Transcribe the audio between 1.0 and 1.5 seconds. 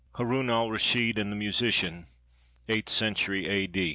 AND THE